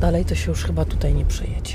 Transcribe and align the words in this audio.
dalej 0.00 0.24
to 0.24 0.34
się 0.34 0.50
już 0.50 0.64
chyba 0.64 0.84
tutaj 0.84 1.14
nie 1.14 1.24
przejedzie. 1.24 1.74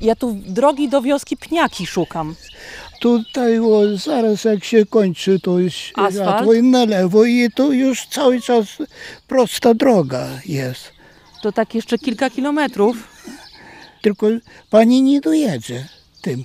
Ja 0.00 0.14
tu 0.14 0.36
drogi 0.46 0.88
do 0.88 1.02
wioski 1.02 1.36
Pniaki 1.36 1.86
szukam. 1.86 2.34
Tutaj 3.00 3.58
o, 3.58 3.96
zaraz 3.96 4.44
jak 4.44 4.64
się 4.64 4.86
kończy, 4.86 5.40
to 5.40 5.58
jest 5.58 5.76
Asfalt? 5.94 6.14
światło 6.14 6.54
i 6.54 6.62
na 6.62 6.84
lewo 6.84 7.24
i 7.24 7.50
to 7.54 7.72
już 7.72 8.06
cały 8.06 8.40
czas 8.40 8.66
prosta 9.28 9.74
droga 9.74 10.28
jest. 10.46 10.92
To 11.42 11.52
tak 11.52 11.74
jeszcze 11.74 11.98
kilka 11.98 12.30
kilometrów. 12.30 12.96
Tylko 14.02 14.26
pani 14.70 15.02
nie 15.02 15.20
dojedzie 15.20 15.88
tym 16.22 16.44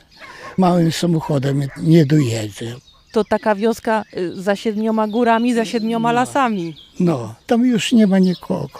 małym 0.58 0.92
samochodem, 0.92 1.68
nie 1.78 2.06
dojedzie. 2.06 2.76
To 3.12 3.24
taka 3.24 3.56
wioska 3.56 4.04
y, 4.18 4.42
za 4.42 4.56
siedmioma 4.56 5.08
górami, 5.08 5.54
za 5.54 5.66
siedmioma 5.66 6.12
lasami. 6.12 6.76
No, 7.00 7.36
tam 7.48 7.66
już 7.66 7.92
nie 7.92 8.08
ma 8.08 8.20
nikogo. 8.20 8.80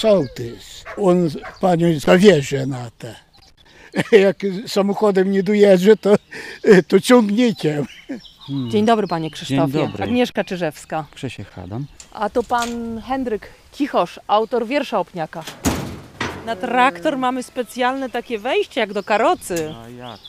Sołtys, 0.00 0.84
on 0.96 1.30
panią 1.60 1.98
zawiezie 2.00 2.66
na 2.66 2.90
te. 2.98 3.14
Jak 4.26 4.36
samochodem 4.66 5.30
nie 5.30 5.42
dojedzie, 5.42 5.96
to, 5.96 6.14
to 6.88 7.00
ciągnikiem. 7.00 7.86
Dzień 8.68 8.84
dobry 8.84 9.06
panie 9.08 9.30
Krzysztofie. 9.30 9.72
Dzień 9.72 9.86
dobry. 9.86 10.04
Agnieszka 10.04 10.44
Czyżewska. 10.44 11.04
Krzysiek 11.14 11.58
Adam. 11.58 11.86
A 12.12 12.30
to 12.30 12.42
pan 12.42 13.00
Hendryk 13.00 13.48
Cichosz, 13.72 14.20
autor 14.26 14.66
wiersza 14.66 14.98
o 15.00 15.04
pniakach. 15.04 15.46
Na 16.46 16.56
traktor 16.56 17.18
mamy 17.18 17.42
specjalne 17.42 18.10
takie 18.10 18.38
wejście 18.38 18.80
jak 18.80 18.92
do 18.92 19.02
karocy. 19.02 19.74
A 19.84 19.88
jak? 19.88 20.20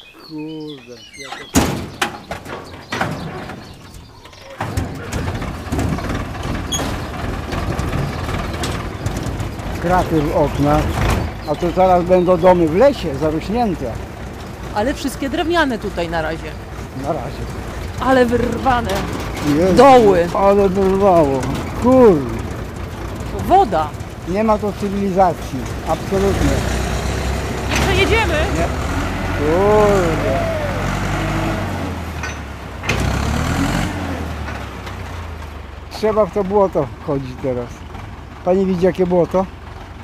Kraty 9.85 10.21
w 10.21 10.37
oknach, 10.37 10.81
a 11.49 11.55
to 11.55 11.71
zaraz 11.71 12.03
będą 12.03 12.37
domy 12.37 12.67
w 12.67 12.75
lesie 12.75 13.15
zarośnięte. 13.15 13.91
Ale 14.75 14.93
wszystkie 14.93 15.29
drewniane 15.29 15.79
tutaj 15.79 16.09
na 16.09 16.21
razie. 16.21 16.51
Na 17.01 17.07
razie. 17.07 17.43
Ale 17.99 18.25
wyrwane. 18.25 18.91
Jezu, 19.57 19.73
Doły. 19.73 20.27
Ale 20.33 20.69
wyrwało. 20.69 21.39
Kurde. 21.83 22.35
Woda. 23.47 23.89
Nie 24.27 24.43
ma 24.43 24.57
to 24.57 24.73
cywilizacji. 24.79 25.59
Absolutnie. 25.87 26.49
Nie 27.69 27.75
przejedziemy. 27.75 28.33
Kurde. 29.39 30.39
Trzeba 35.91 36.25
w 36.25 36.33
to 36.33 36.43
błoto 36.43 36.87
chodzić 37.07 37.31
teraz. 37.41 37.69
Pani 38.45 38.65
widzi 38.65 38.85
jakie 38.85 39.05
błoto? 39.05 39.45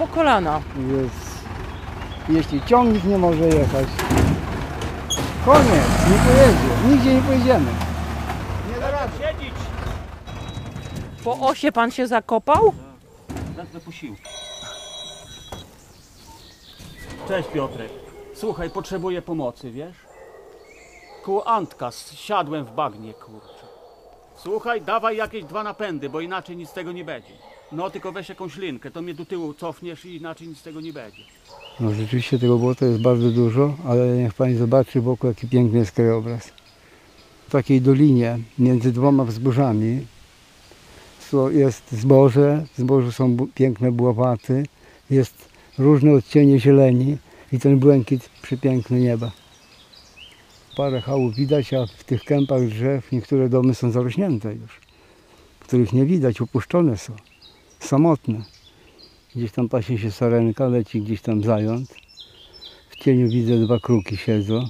Po 0.02 0.08
kolana. 0.08 0.62
Jest. 0.88 1.46
Jeśli 2.30 2.62
ciągnik 2.62 3.04
nie 3.04 3.18
może 3.18 3.48
jechać. 3.48 3.88
Koniec, 5.46 5.86
nie 6.12 6.18
pojedzie. 6.18 6.90
Nigdzie 6.90 7.16
nie 7.16 7.22
pojedziemy. 7.22 7.72
Po 11.24 11.40
osie 11.40 11.72
pan 11.72 11.92
się 11.92 12.08
zakopał? 12.08 12.74
Cześć 17.28 17.50
Piotrek. 17.50 17.92
Słuchaj, 18.36 18.70
potrzebuję 18.70 19.22
pomocy, 19.22 19.72
wiesz? 19.72 19.98
Koło 21.24 21.48
Antka 21.48 21.92
siadłem 22.16 22.66
w 22.66 22.72
bagnie, 22.72 23.14
kurczę. 23.14 23.66
Słuchaj, 24.36 24.82
dawaj 24.82 25.18
jakieś 25.18 25.44
dwa 25.44 25.64
napędy, 25.64 26.10
bo 26.10 26.22
inaczej 26.22 26.58
nic 26.58 26.70
z 26.70 26.74
tego 26.74 26.92
nie 26.92 27.06
będzie. 27.06 27.51
No 27.72 27.90
tylko 27.90 28.12
weź 28.12 28.30
jakąś 28.30 28.58
linkę, 28.58 28.92
to 28.92 29.02
mnie 29.02 29.14
do 29.14 29.26
tyłu 29.26 29.54
cofniesz 29.54 30.06
i 30.06 30.16
inaczej 30.16 30.48
nic 30.48 30.58
z 30.58 30.64
tego 30.64 30.82
nie 30.82 30.94
będzie. 30.94 31.22
No 31.80 31.94
rzeczywiście 31.94 32.40
tego 32.40 32.58
błota 32.58 32.86
jest 32.86 33.02
bardzo 33.02 33.32
dużo, 33.32 33.78
ale 33.86 34.18
niech 34.18 34.34
Pani 34.34 34.56
zobaczy 34.56 35.02
wokół 35.02 35.28
jaki 35.30 35.48
piękny 35.48 35.80
jest 35.80 35.92
krajobraz. 35.92 36.52
W 37.48 37.52
takiej 37.52 37.82
dolinie 37.82 38.40
między 38.60 38.92
dwoma 38.92 39.26
wzgórzami 39.26 40.06
jest 41.52 41.92
zboże, 41.92 42.66
w 42.74 42.78
zbożu 42.78 43.12
są 43.12 43.38
piękne 43.56 43.92
buławaty, 43.92 44.66
jest 45.10 45.50
różne 45.78 46.14
odcienie 46.14 46.60
zieleni 46.60 47.18
i 47.52 47.60
ten 47.60 47.80
błękit 47.80 48.30
przepiękny 48.42 49.00
nieba. 49.00 49.32
Parę 50.78 51.02
chałów 51.02 51.36
widać, 51.36 51.74
a 51.74 51.86
w 51.86 52.04
tych 52.04 52.24
kępach 52.24 52.68
drzew 52.68 53.12
niektóre 53.12 53.50
domy 53.50 53.76
są 53.76 53.92
zarośnięte 53.92 54.56
już, 54.56 54.80
których 55.60 55.94
nie 55.94 56.06
widać, 56.06 56.42
opuszczone 56.42 56.98
są, 56.98 57.14
samotne. 57.86 58.42
Gdzieś 59.36 59.52
tam 59.52 59.70
pasie 59.70 59.98
się 59.98 60.12
sarenka, 60.12 60.68
leci 60.68 61.02
gdzieś 61.02 61.22
tam 61.22 61.44
zając. 61.44 61.94
W 62.90 62.96
cieniu 63.04 63.30
widzę 63.30 63.58
dwa 63.58 63.80
kruki 63.80 64.18
siedzą. 64.18 64.70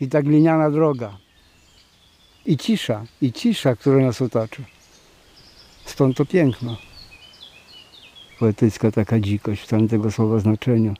I 0.00 0.08
ta 0.08 0.22
gliniana 0.22 0.70
droga. 0.70 1.18
I 2.46 2.56
cisza, 2.56 3.04
i 3.22 3.32
cisza, 3.32 3.76
która 3.76 4.06
nas 4.06 4.22
otacza. 4.22 4.62
Stąd 5.84 6.16
to 6.16 6.26
piękno. 6.26 6.76
Poetycka 8.38 8.90
taka 8.90 9.20
dzikość 9.20 9.62
w 9.62 9.68
tamtego 9.68 10.10
słowa 10.10 10.38
znaczeniu. 10.38 10.94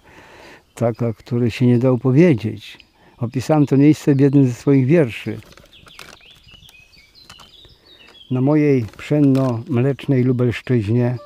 Taka, 0.75 1.12
której 1.12 1.50
się 1.50 1.66
nie 1.66 1.78
da 1.78 1.91
opowiedzieć. 1.91 2.78
Opisałem 3.19 3.66
to 3.66 3.76
miejsce 3.76 4.15
w 4.15 4.20
jednym 4.20 4.47
ze 4.47 4.55
swoich 4.55 4.87
wierszy. 4.87 5.41
Na 8.31 8.41
mojej 8.41 8.84
pszenno-mlecznej 8.84 10.25
Lubelszczyźnie 10.25 11.19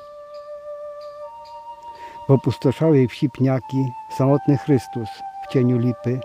w 2.27 2.31
opustoszałej 2.31 3.07
wsi 3.07 3.29
Pniaki 3.29 3.85
samotny 4.17 4.57
Chrystus 4.57 5.09
w 5.43 5.53
cieniu 5.53 5.77
lipy, 5.77 6.19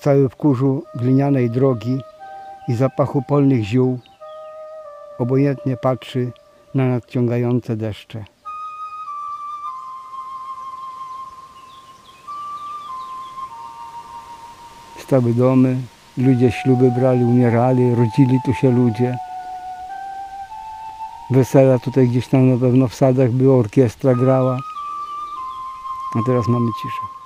cały 0.00 0.28
w 0.28 0.36
kurzu 0.36 0.82
glinianej 0.94 1.50
drogi 1.50 2.00
i 2.68 2.74
zapachu 2.74 3.22
polnych 3.28 3.64
ziół, 3.64 3.98
obojętnie 5.18 5.76
patrzy 5.76 6.32
na 6.74 6.88
nadciągające 6.88 7.76
deszcze. 7.76 8.24
Stały 14.98 15.34
domy, 15.34 15.76
ludzie 16.16 16.52
śluby 16.52 16.90
brali, 16.90 17.24
umierali, 17.24 17.94
rodzili 17.94 18.38
tu 18.44 18.54
się 18.54 18.70
ludzie. 18.70 19.16
Wesela 21.30 21.78
tutaj 21.78 22.08
gdzieś 22.08 22.28
tam 22.28 22.50
na 22.50 22.56
pewno 22.56 22.88
w 22.88 22.94
sadach 22.94 23.30
była, 23.30 23.56
orkiestra 23.56 24.14
grała. 24.14 24.58
A 26.14 26.18
teraz 26.26 26.48
mamy 26.48 26.70
ciszę. 26.82 27.18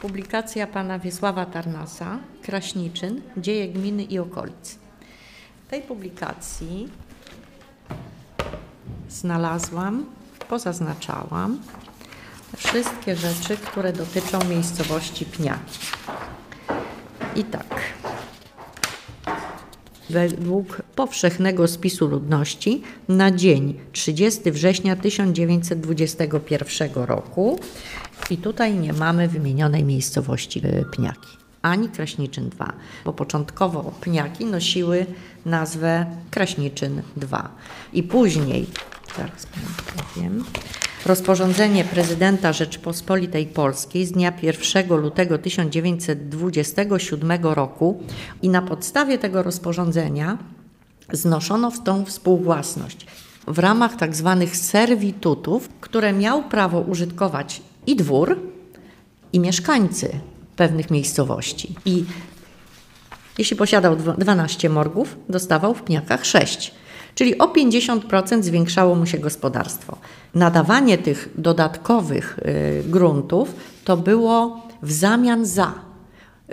Publikacja 0.00 0.66
pana 0.66 0.98
Wiesława 0.98 1.46
Tarnasa, 1.46 2.18
Kraśniczyn, 2.42 3.22
Dzieje 3.36 3.68
gminy 3.68 4.02
i 4.02 4.18
okolic. 4.18 4.78
W 5.66 5.70
tej 5.70 5.82
publikacji 5.82 6.88
znalazłam, 9.08 10.04
pozaznaczałam 10.48 11.58
wszystkie 12.56 13.16
rzeczy, 13.16 13.56
które 13.56 13.92
dotyczą 13.92 14.38
miejscowości 14.44 15.24
Pniaki. 15.24 15.78
I 17.36 17.44
tak. 17.44 17.80
Według 20.10 20.82
powszechnego 20.94 21.68
spisu 21.68 22.06
ludności 22.06 22.82
na 23.08 23.30
dzień 23.30 23.80
30 23.92 24.50
września 24.52 24.96
1921 24.96 26.90
roku 26.94 27.58
i 28.30 28.36
tutaj 28.36 28.74
nie 28.74 28.92
mamy 28.92 29.28
wymienionej 29.28 29.84
miejscowości 29.84 30.62
y, 30.66 30.84
Pniaki, 30.92 31.36
ani 31.62 31.88
Kraśniczyn 31.88 32.48
2, 32.48 32.72
bo 33.04 33.12
początkowo 33.12 33.82
Pniaki 34.00 34.44
nosiły 34.44 35.06
nazwę 35.46 36.06
Kraśniczyn 36.30 37.02
2 37.16 37.48
i 37.92 38.02
później, 38.02 38.66
powiem, 39.96 40.44
rozporządzenie 41.06 41.84
prezydenta 41.84 42.52
Rzeczypospolitej 42.52 43.46
Polskiej 43.46 44.06
z 44.06 44.12
dnia 44.12 44.32
1 44.42 44.96
lutego 44.96 45.38
1927 45.38 47.32
roku 47.42 48.02
i 48.42 48.48
na 48.48 48.62
podstawie 48.62 49.18
tego 49.18 49.42
rozporządzenia 49.42 50.38
znoszono 51.12 51.70
w 51.70 51.82
tą 51.82 52.04
współwłasność 52.04 53.06
w 53.46 53.58
ramach 53.58 53.96
tak 53.96 54.16
zwanych 54.16 54.56
serwitutów, 54.56 55.68
które 55.80 56.12
miał 56.12 56.42
prawo 56.42 56.80
użytkować 56.80 57.62
i 57.86 57.96
dwór, 57.96 58.38
i 59.32 59.40
mieszkańcy 59.40 60.20
pewnych 60.56 60.90
miejscowości. 60.90 61.74
I 61.84 62.04
Jeśli 63.38 63.56
posiadał 63.56 63.96
dwa- 63.96 64.16
12 64.18 64.68
morgów, 64.68 65.16
dostawał 65.28 65.74
w 65.74 65.82
pniakach 65.82 66.26
6, 66.26 66.74
czyli 67.16 67.38
o 67.38 67.46
50% 67.46 68.42
zwiększało 68.42 68.94
mu 68.94 69.06
się 69.06 69.18
gospodarstwo. 69.18 69.98
Nadawanie 70.34 70.98
tych 70.98 71.28
dodatkowych 71.38 72.38
y, 72.38 72.90
gruntów 72.90 73.54
to 73.84 73.96
było 73.96 74.62
w 74.82 74.92
zamian 74.92 75.46
za 75.46 75.74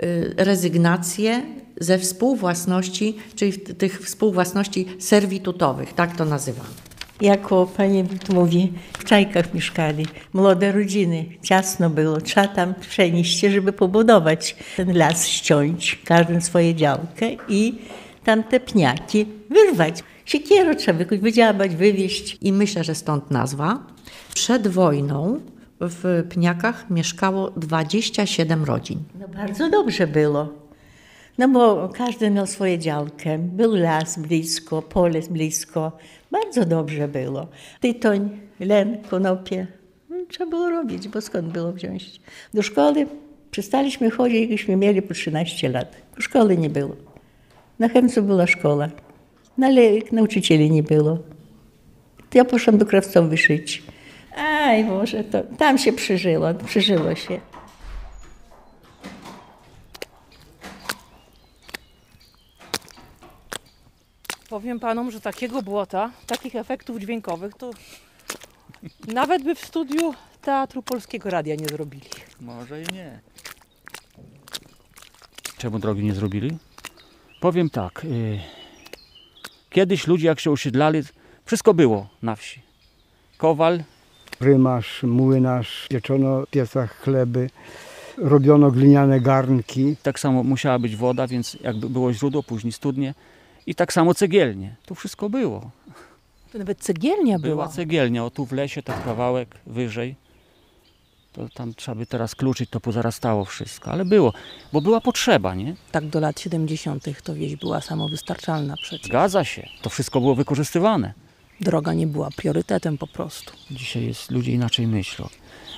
y, 0.02 0.34
rezygnację 0.36 1.42
ze 1.80 1.98
współwłasności, 1.98 3.16
czyli 3.34 3.52
tych 3.52 4.00
współwłasności 4.00 4.86
serwitutowych, 4.98 5.92
tak 5.92 6.16
to 6.16 6.24
nazywamy. 6.24 6.68
Jako 7.20 7.66
pani 7.66 8.04
mówi, 8.34 8.72
w 8.98 9.04
czajkach 9.04 9.54
mieszkali, 9.54 10.06
młode 10.32 10.72
rodziny, 10.72 11.24
ciasno 11.42 11.90
było, 11.90 12.20
trzeba 12.20 12.48
tam 12.48 12.74
przenieść 12.74 13.40
się, 13.40 13.50
żeby 13.50 13.72
pobudować 13.72 14.56
ten 14.76 14.98
las, 14.98 15.28
ściąć, 15.28 16.02
każdy 16.04 16.40
swoje 16.40 16.74
działkę 16.74 17.26
i 17.48 17.78
tam 18.24 18.44
te 18.44 18.60
pniaki 18.60 19.26
wyrwać. 19.50 20.02
Siekierę 20.24 20.76
trzeba 20.76 20.98
jakoś 20.98 21.18
wydziałać, 21.18 21.76
wywieźć. 21.76 22.38
I 22.40 22.52
myślę, 22.52 22.84
że 22.84 22.94
stąd 22.94 23.30
nazwa. 23.30 23.86
Przed 24.34 24.68
wojną 24.68 25.40
w 25.80 26.24
Pniakach 26.28 26.90
mieszkało 26.90 27.50
27 27.50 28.64
rodzin. 28.64 28.98
No 29.20 29.28
bardzo 29.28 29.70
dobrze 29.70 30.06
było. 30.06 30.48
No 31.38 31.48
bo 31.48 31.88
każdy 31.88 32.30
miał 32.30 32.46
swoją 32.46 32.76
działkę, 32.76 33.38
był 33.38 33.74
las 33.74 34.18
blisko, 34.18 34.82
pole 34.82 35.20
blisko. 35.30 35.92
Bardzo 36.30 36.64
dobrze 36.64 37.08
było. 37.08 37.46
Tytoń, 37.80 38.30
len, 38.60 38.98
konopie. 39.10 39.66
No, 40.10 40.16
trzeba 40.28 40.50
było 40.50 40.70
robić, 40.70 41.08
bo 41.08 41.20
skąd 41.20 41.48
było 41.48 41.72
wziąć? 41.72 42.20
Do 42.54 42.62
szkoły 42.62 43.06
przestaliśmy 43.50 44.10
chodzić, 44.10 44.40
jak 44.40 44.50
już 44.50 44.68
mieli 44.68 45.02
po 45.02 45.14
13 45.14 45.68
lat. 45.68 45.96
Szkoły 46.18 46.56
nie 46.56 46.70
było. 46.70 46.96
Na 47.78 47.88
Chemcu 47.88 48.22
była 48.22 48.46
szkoła, 48.46 48.88
no 49.58 49.66
ale 49.66 49.82
nauczycieli 50.12 50.70
nie 50.70 50.82
było. 50.82 51.18
To 52.30 52.38
ja 52.38 52.44
poszłam 52.44 52.78
do 52.78 52.86
krawcowej 52.86 53.38
szyć. 53.38 53.82
Aj, 54.36 54.84
może 54.84 55.24
to 55.24 55.42
tam 55.58 55.78
się 55.78 55.92
przeżyło, 55.92 56.54
przeżyło 56.54 57.14
się. 57.14 57.40
Powiem 64.48 64.80
panom, 64.80 65.10
że 65.10 65.20
takiego 65.20 65.62
błota, 65.62 66.10
takich 66.26 66.56
efektów 66.56 67.00
dźwiękowych 67.00 67.54
to 67.54 67.70
nawet 69.06 69.42
by 69.42 69.54
w 69.54 69.60
studiu 69.60 70.14
Teatru 70.42 70.82
Polskiego 70.82 71.30
Radia 71.30 71.54
nie 71.54 71.66
zrobili. 71.66 72.06
Może 72.40 72.82
i 72.82 72.84
nie. 72.92 73.20
Czemu 75.58 75.78
drogi 75.78 76.04
nie 76.04 76.14
zrobili? 76.14 76.56
Powiem 77.40 77.70
tak. 77.70 78.04
y, 78.04 78.40
kiedyś 79.74 80.06
ludzie 80.06 80.26
jak 80.26 80.40
się 80.40 80.50
osiedlali, 80.50 81.00
wszystko 81.44 81.74
było 81.74 82.08
na 82.22 82.36
wsi. 82.36 82.60
Kowal, 83.38 83.82
Rymarz, 84.40 85.02
młynarz, 85.02 85.86
pieczono 85.90 86.42
w 86.46 86.50
piecach 86.50 87.00
chleby, 87.00 87.50
robiono 88.18 88.70
gliniane 88.70 89.20
garnki. 89.20 89.96
tak 90.02 90.18
samo 90.20 90.42
musiała 90.42 90.78
być 90.78 90.96
woda, 90.96 91.26
więc 91.26 91.54
jakby 91.60 91.90
było 91.90 92.12
źródło, 92.12 92.42
później 92.42 92.72
studnie. 92.72 93.14
I 93.66 93.74
tak 93.74 93.92
samo 93.92 94.14
cegielnie. 94.14 94.76
Tu 94.86 94.94
wszystko 94.94 95.30
było. 95.30 95.70
To 96.52 96.58
nawet 96.58 96.78
cegielnia 96.78 97.38
Była 97.38 97.54
była. 97.54 97.68
cegielnia, 97.68 98.24
o 98.24 98.30
tu 98.30 98.46
w 98.46 98.52
lesie, 98.52 98.82
tak 98.82 99.04
kawałek 99.04 99.48
wyżej. 99.66 100.14
To 101.34 101.48
tam 101.54 101.74
trzeba 101.74 101.94
by 101.94 102.06
teraz 102.06 102.34
kluczyć, 102.34 102.70
to 102.70 102.80
pozarastało 102.80 103.44
wszystko. 103.44 103.90
Ale 103.90 104.04
było, 104.04 104.32
bo 104.72 104.80
była 104.80 105.00
potrzeba, 105.00 105.54
nie? 105.54 105.74
Tak 105.92 106.06
do 106.06 106.20
lat 106.20 106.40
70. 106.40 107.04
to 107.22 107.34
wieś 107.34 107.56
była 107.56 107.80
samowystarczalna 107.80 108.74
przecież. 108.76 109.06
Zgadza 109.06 109.44
się. 109.44 109.68
To 109.82 109.90
wszystko 109.90 110.20
było 110.20 110.34
wykorzystywane. 110.34 111.12
Droga 111.60 111.92
nie 111.92 112.06
była 112.06 112.30
priorytetem 112.30 112.98
po 112.98 113.06
prostu. 113.06 113.52
Dzisiaj 113.70 114.06
jest, 114.06 114.30
ludzie 114.30 114.52
inaczej 114.52 114.86
myślą. 114.86 115.28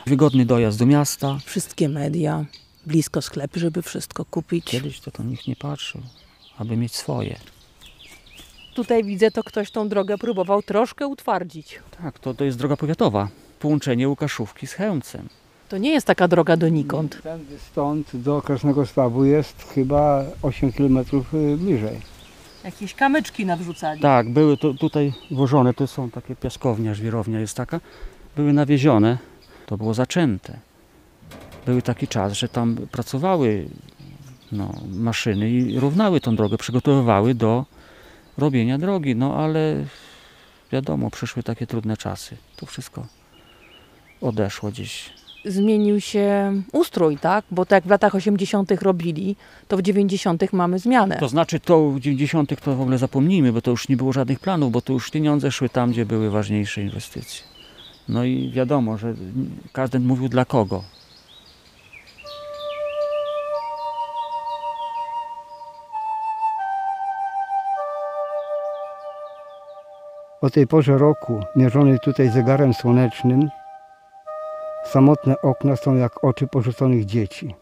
Wygodny 0.07 0.47
dojazd 0.47 0.79
do 0.79 0.87
miasta. 0.87 1.39
Wszystkie 1.45 1.89
media, 1.89 2.45
blisko 2.87 3.23
sklepy, 3.23 3.61
żeby 3.61 3.83
wszystko 3.83 4.25
kupić. 4.25 4.65
Kiedyś 4.65 5.01
to, 5.01 5.11
to 5.11 5.23
nikt 5.23 5.47
nie 5.47 5.57
patrzył, 5.57 6.01
aby 6.59 6.77
mieć 6.77 6.97
swoje. 6.97 7.37
Tutaj 8.75 9.05
widzę, 9.05 9.31
to 9.31 9.45
ktoś 9.45 9.71
tą 9.71 9.89
drogę 9.89 10.19
próbował 10.19 10.63
troszkę 10.63 11.07
utwardzić. 11.07 11.81
Tak, 12.03 12.19
to, 12.19 12.35
to 12.35 12.45
jest 12.45 12.59
droga 12.59 12.77
powiatowa. 12.77 13.29
Połączenie 13.61 14.09
Łukaszówki 14.09 14.67
z 14.67 14.73
Chełmcem. 14.73 15.29
To 15.69 15.79
nie 15.79 15.91
jest 15.91 16.07
taka 16.07 16.29
droga 16.29 16.57
donikąd. 16.57 17.23
Tędy 17.23 17.59
stąd 17.59 18.17
do 18.17 18.43
Krasnego 18.43 18.87
Stawu 18.87 19.25
jest 19.25 19.63
chyba 19.75 20.25
8 20.43 20.73
km 20.73 20.99
bliżej. 21.57 22.01
Jakieś 22.65 22.95
kamyczki 22.95 23.47
nawrzucali. 23.47 24.01
Tak, 24.01 24.31
były 24.31 24.57
to, 24.57 24.75
tutaj 24.75 25.13
włożone, 25.31 25.75
to 25.75 25.87
są 25.87 26.11
takie 26.11 26.37
piaskownia, 26.37 26.95
żwirownia 26.95 27.41
jest 27.41 27.57
taka. 27.57 27.81
Były 28.37 28.53
nawiezione, 28.53 29.19
to 29.67 29.77
było 29.77 29.95
zaczęte. 29.95 30.59
Był 31.67 31.83
taki 31.83 32.09
czas, 32.09 32.33
że 32.33 32.49
tam 32.49 32.77
pracowały 32.77 33.69
no, 34.53 34.73
maszyny 34.95 35.51
i 35.51 35.81
równały 35.81 36.21
tą 36.21 36.37
drogę, 36.37 36.59
przygotowywały 36.59 37.35
do 37.35 37.65
robienia 38.39 38.79
drogi. 38.79 39.17
No 39.17 39.35
ale 39.37 39.85
wiadomo, 40.73 41.11
przyszły 41.11 41.43
takie 41.43 41.67
trudne 41.67 41.97
czasy. 41.97 42.37
To 42.57 42.67
wszystko 42.67 43.07
odeszło 44.21 44.71
gdzieś. 44.71 45.17
Zmienił 45.47 46.01
się 46.01 46.53
ustrój, 46.73 47.17
tak? 47.17 47.45
Bo 47.51 47.67
tak 47.67 47.77
jak 47.77 47.85
w 47.85 47.91
latach 47.91 48.15
80. 48.15 48.71
robili, 48.83 49.37
to 49.69 49.77
w 49.77 49.83
90. 49.83 50.53
mamy 50.53 50.79
zmianę. 50.79 51.17
To 51.21 51.29
znaczy 51.29 51.61
to 51.61 51.91
w 51.91 52.01
90. 52.01 52.61
to 52.61 52.77
w 52.77 52.81
ogóle 52.81 52.99
zapomnijmy, 52.99 53.53
bo 53.53 53.61
to 53.61 53.71
już 53.71 53.89
nie 53.89 53.97
było 53.97 54.13
żadnych 54.13 54.41
planów, 54.41 54.73
bo 54.73 54.81
to 54.81 54.93
już 54.93 55.11
pieniądze 55.11 55.53
szły 55.53 55.69
tam, 55.69 55.91
gdzie 55.91 56.07
były 56.07 56.31
ważniejsze 56.31 56.83
inwestycje. 56.83 57.45
No 58.09 58.25
i 58.25 58.51
wiadomo, 58.51 58.99
że 58.99 59.15
każdy 59.73 60.01
mówił 60.01 60.29
dla 60.29 60.45
kogo. 60.45 60.83
O 70.41 70.51
tej 70.51 70.67
porze 70.67 70.99
roku, 70.99 71.41
mierzonej 71.57 71.99
tutaj 72.01 72.31
zegarem 72.31 72.75
słonecznym, 72.75 73.49
samotne 74.87 75.41
okna 75.43 75.77
są 75.77 75.97
jak 75.97 76.25
oczy 76.25 76.47
porzuconych 76.47 77.05
dzieci. 77.05 77.55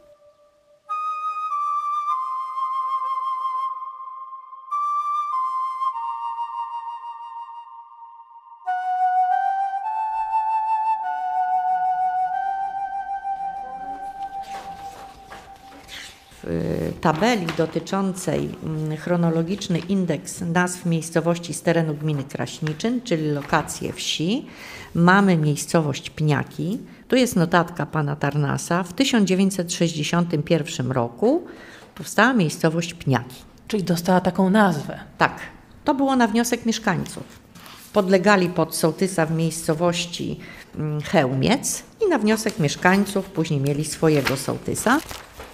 w 16.47 16.93
tabeli 17.00 17.47
dotyczącej 17.59 18.49
mm, 18.64 18.97
chronologiczny 18.97 19.78
indeks 19.78 20.40
nazw 20.40 20.87
miejscowości 20.87 21.54
z 21.54 21.62
terenu 21.62 21.95
gminy 21.95 22.25
Kraśniczyn, 22.25 23.00
czyli 23.02 23.31
lokacje 23.31 23.93
wsi, 23.93 24.47
mamy 24.95 25.37
miejscowość 25.37 26.11
Pniaki. 26.11 26.78
Tu 27.08 27.16
jest 27.16 27.37
notatka 27.37 27.87
pana 27.87 28.16
Tarnasa. 28.16 28.82
W 28.82 28.92
1961 28.92 30.92
roku 30.92 31.46
powstała 31.94 32.32
miejscowość 32.32 32.94
Pniaki. 32.94 33.37
Czyli 33.68 33.82
dostała 33.82 34.20
taką 34.20 34.50
nazwę. 34.50 35.00
Tak, 35.18 35.40
to 35.84 35.94
było 35.94 36.16
na 36.16 36.26
wniosek 36.26 36.66
mieszkańców. 36.66 37.44
Podlegali 37.92 38.49
pod 38.49 38.76
sołtysa 38.76 39.26
w 39.26 39.37
miejscowości 39.37 40.40
mm, 40.75 41.00
Chełmiec 41.00 41.82
i 42.06 42.08
na 42.08 42.18
wniosek 42.18 42.58
mieszkańców 42.58 43.30
później 43.30 43.61
mieli 43.61 43.84
swojego 43.84 44.37
sołtysa. 44.37 45.00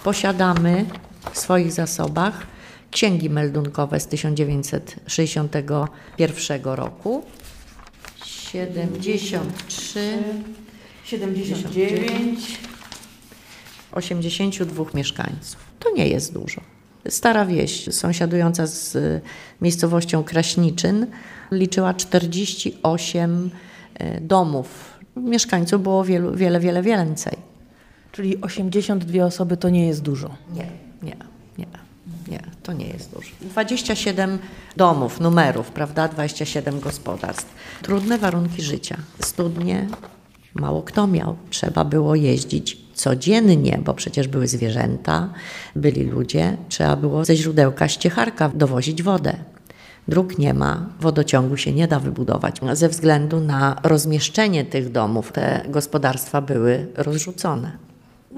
Posiadamy 0.03 0.85
w 1.31 1.37
swoich 1.37 1.71
zasobach 1.71 2.47
księgi 2.91 3.29
meldunkowe 3.29 3.99
z 3.99 4.07
1961 4.07 6.63
roku. 6.63 7.25
73, 8.25 10.23
79. 11.11 12.59
82 13.91 14.85
mieszkańców. 14.93 15.57
To 15.79 15.91
nie 15.95 16.07
jest 16.07 16.33
dużo. 16.33 16.61
Stara 17.09 17.45
wieś, 17.45 17.93
sąsiadująca 17.93 18.67
z 18.67 18.97
miejscowością 19.61 20.23
Kraśniczyn, 20.23 21.07
liczyła 21.51 21.93
48 21.93 23.49
y, 24.01 24.21
domów. 24.21 24.99
Mieszkańców 25.15 25.83
było 25.83 26.03
wielu, 26.03 26.35
wiele, 26.35 26.59
wiele 26.59 26.81
więcej. 26.81 27.37
Czyli 28.11 28.41
82 28.41 29.25
osoby 29.25 29.57
to 29.57 29.69
nie 29.69 29.87
jest 29.87 30.01
dużo. 30.01 30.35
Nie, 30.53 30.67
nie, 31.03 31.15
nie, 31.57 31.67
nie, 32.27 32.41
to 32.63 32.73
nie 32.73 32.87
jest 32.87 33.13
dużo. 33.13 33.31
27 33.41 34.39
domów, 34.77 35.19
numerów, 35.19 35.71
prawda? 35.71 36.07
27 36.07 36.79
gospodarstw. 36.79 37.53
Trudne 37.81 38.17
warunki 38.17 38.61
życia. 38.61 38.97
Studnie 39.19 39.87
mało 40.53 40.81
kto 40.81 41.07
miał. 41.07 41.35
Trzeba 41.49 41.85
było 41.85 42.15
jeździć 42.15 42.81
Codziennie, 42.93 43.79
bo 43.85 43.93
przecież 43.93 44.27
były 44.27 44.47
zwierzęta, 44.47 45.33
byli 45.75 46.03
ludzie, 46.03 46.57
trzeba 46.69 46.95
było 46.95 47.25
ze 47.25 47.35
źródełka 47.35 47.87
ściecharka 47.87 48.49
dowozić 48.49 49.03
wodę. 49.03 49.33
Dróg 50.07 50.37
nie 50.37 50.53
ma, 50.53 50.89
wodociągu 50.99 51.57
się 51.57 51.71
nie 51.73 51.87
da 51.87 51.99
wybudować. 51.99 52.59
Ze 52.73 52.89
względu 52.89 53.39
na 53.39 53.75
rozmieszczenie 53.83 54.65
tych 54.65 54.91
domów, 54.91 55.31
te 55.31 55.65
gospodarstwa 55.69 56.41
były 56.41 56.87
rozrzucone. 56.95 57.71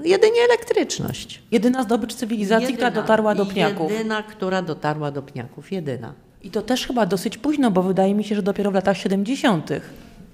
Jedynie 0.04 0.40
elektryczność. 0.48 1.42
Jedyna 1.50 1.82
zdobycz 1.82 2.14
cywilizacji, 2.14 2.74
która 2.74 2.90
dotarła 2.90 3.34
do 3.34 3.46
pniaków. 3.46 3.92
Jedyna, 3.92 4.22
która 4.22 4.62
dotarła 4.62 5.10
do 5.10 5.22
pniaków. 5.22 5.72
Jedyna. 5.72 6.12
I 6.42 6.50
to 6.50 6.62
też 6.62 6.86
chyba 6.86 7.06
dosyć 7.06 7.38
późno, 7.38 7.70
bo 7.70 7.82
wydaje 7.82 8.14
mi 8.14 8.24
się, 8.24 8.34
że 8.34 8.42
dopiero 8.42 8.70
w 8.70 8.74
latach 8.74 8.96
70. 8.96 9.70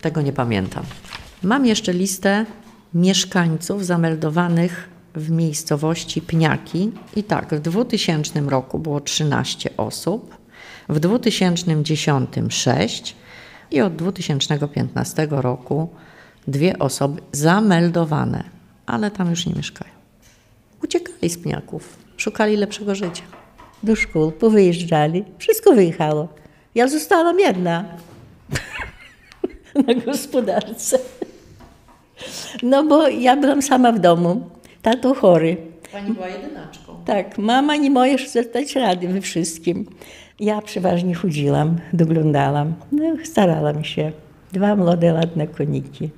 Tego 0.00 0.22
nie 0.22 0.32
pamiętam. 0.32 0.84
Mam 1.42 1.66
jeszcze 1.66 1.92
listę 1.92 2.46
mieszkańców 2.94 3.86
zameldowanych 3.86 4.88
w 5.14 5.30
miejscowości 5.30 6.22
Pniaki. 6.22 6.90
I 7.16 7.24
tak, 7.24 7.54
w 7.54 7.60
2000 7.60 8.40
roku 8.40 8.78
było 8.78 9.00
13 9.00 9.76
osób, 9.76 10.36
w 10.88 11.00
2010 11.00 12.28
6 12.48 13.16
i 13.70 13.80
od 13.80 13.96
2015 13.96 15.26
roku 15.30 15.88
dwie 16.48 16.78
osoby 16.78 17.22
zameldowane, 17.32 18.44
ale 18.86 19.10
tam 19.10 19.30
już 19.30 19.46
nie 19.46 19.54
mieszkają. 19.54 19.92
Uciekali 20.84 21.30
z 21.30 21.38
Pniaków, 21.38 21.96
szukali 22.16 22.56
lepszego 22.56 22.94
życia. 22.94 23.22
Do 23.82 23.96
szkół 23.96 24.32
powyjeżdżali, 24.32 25.24
wszystko 25.38 25.72
wyjechało. 25.74 26.28
Ja 26.74 26.88
zostałam 26.88 27.40
jedna 27.40 27.84
na 29.86 29.94
gospodarce. 29.94 30.98
No 32.62 32.84
bo 32.84 33.08
ja 33.08 33.36
byłam 33.36 33.62
sama 33.62 33.92
w 33.92 33.98
domu, 33.98 34.42
tato 34.82 35.14
chory. 35.14 35.56
Pani 35.92 36.12
była 36.12 36.28
jedynaczką. 36.28 36.96
Tak, 37.06 37.38
mama 37.38 37.76
nie 37.76 37.90
możesz 37.90 38.32
dać 38.54 38.76
rady 38.76 39.08
we 39.08 39.20
wszystkim. 39.20 39.86
Ja 40.40 40.62
przeważnie 40.62 41.14
chodziłam, 41.14 41.76
doglądałam, 41.92 42.74
no 42.92 43.04
starałam 43.24 43.84
się. 43.84 44.12
Dwa 44.52 44.76
młode, 44.76 45.12
ładne 45.14 45.46
koniki. 45.46 46.10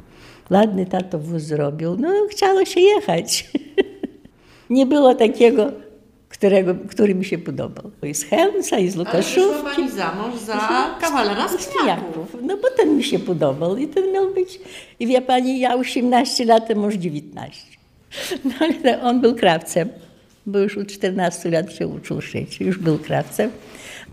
Ładny 0.50 0.86
tato 0.86 1.18
wóz 1.18 1.42
zrobił, 1.42 1.96
no 1.96 2.08
chciało 2.30 2.64
się 2.64 2.80
jechać. 2.80 3.50
nie 4.70 4.86
było 4.86 5.14
takiego, 5.14 5.72
którego, 6.32 6.74
który 6.88 7.14
mi 7.14 7.24
się 7.24 7.38
podobał. 7.38 7.90
I 8.02 8.14
z 8.14 8.24
Helmsa, 8.24 8.78
i 8.78 8.88
z 8.88 8.96
Lukaszówki. 8.96 9.76
Pani 9.76 9.90
za 9.90 10.14
mąż 10.14 10.40
za 10.40 10.96
kawalera 11.00 11.48
z. 11.48 11.66
Pniaków. 11.66 12.36
No 12.42 12.56
bo 12.56 12.68
ten 12.76 12.96
mi 12.96 13.04
się 13.04 13.18
podobał 13.18 13.76
i 13.76 13.88
ten 13.88 14.12
miał 14.12 14.34
być. 14.34 14.60
I 15.00 15.06
wie 15.06 15.22
pani, 15.22 15.60
ja 15.60 15.74
18 15.74 16.44
lat, 16.44 16.70
a 16.70 16.74
mąż 16.74 16.94
19. 16.94 17.66
No 18.44 18.50
ale 18.60 19.02
on 19.02 19.20
był 19.20 19.34
krawcem, 19.34 19.88
bo 20.46 20.58
już 20.58 20.78
od 20.78 20.88
14 20.88 21.50
lat 21.50 21.72
się 21.72 21.86
uczył 21.88 22.20
szyć, 22.20 22.60
już 22.60 22.78
był 22.78 22.98
krawcem. 22.98 23.50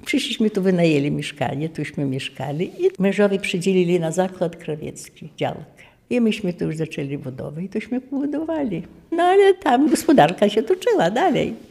Przyszliśmy 0.05 0.49
tu, 0.49 0.61
wynajęli 0.61 1.11
mieszkanie, 1.11 1.69
tuśmy 1.69 2.05
mieszkali 2.05 2.71
i 2.79 2.89
mężowie 2.99 3.39
przydzielili 3.39 3.99
na 3.99 4.11
zakład 4.11 4.55
krawiecki 4.55 5.29
działkę. 5.37 5.83
I 6.09 6.21
myśmy 6.21 6.53
tu 6.53 6.65
już 6.65 6.75
zaczęli 6.75 7.17
budowę 7.17 7.63
i 7.63 7.69
tośmy 7.69 8.01
pobudowali. 8.01 8.83
No 9.11 9.23
ale 9.23 9.53
tam 9.53 9.89
gospodarka 9.89 10.49
się 10.49 10.63
toczyła 10.63 11.11
dalej. 11.11 11.68